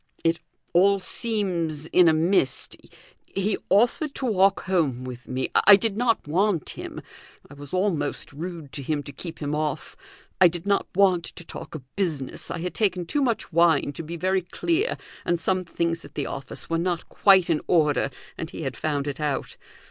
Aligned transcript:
"It 0.23 0.39
all 0.73 0.99
seems 0.99 1.85
in 1.85 2.07
a 2.07 2.13
mist. 2.15 2.75
He 3.27 3.55
offered 3.69 4.15
to 4.15 4.25
walk 4.25 4.61
home 4.61 5.03
with 5.03 5.27
me; 5.27 5.49
I 5.53 5.75
did 5.75 5.95
not 5.95 6.27
want 6.27 6.69
him. 6.71 7.01
I 7.47 7.53
was 7.53 7.71
almost 7.71 8.33
rude 8.33 8.71
to 8.71 8.81
him 8.81 9.03
to 9.03 9.11
keep 9.11 9.37
him 9.37 9.53
off. 9.53 9.95
I 10.41 10.47
did 10.47 10.65
not 10.65 10.87
want 10.95 11.25
to 11.25 11.45
talk 11.45 11.75
of 11.75 11.83
business; 11.95 12.49
I 12.49 12.57
had 12.61 12.73
taken 12.73 13.05
too 13.05 13.21
much 13.21 13.53
wine 13.53 13.93
to 13.93 14.01
be 14.01 14.17
very 14.17 14.41
clear 14.41 14.97
and 15.23 15.39
some 15.39 15.65
things 15.65 16.03
at 16.03 16.15
the 16.15 16.25
office 16.25 16.67
were 16.67 16.79
not 16.79 17.07
quite 17.07 17.47
in 17.47 17.61
order, 17.67 18.09
and 18.39 18.49
he 18.49 18.63
had 18.63 18.75
found 18.75 19.07
it 19.07 19.19
out. 19.19 19.55